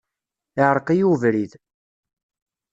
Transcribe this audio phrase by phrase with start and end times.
[0.61, 1.51] Iɛreq-iyi ubrid.